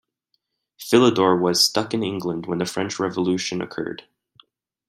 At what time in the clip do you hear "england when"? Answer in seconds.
2.01-2.57